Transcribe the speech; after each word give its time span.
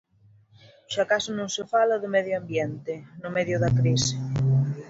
Xa 0.93 1.03
case 1.11 1.29
non 1.37 1.49
se 1.55 1.63
fala 1.73 2.01
do 2.01 2.09
medio 2.15 2.35
ambiente, 2.41 2.93
no 3.21 3.29
medio 3.37 3.57
da 3.63 3.75
crise. 3.79 4.13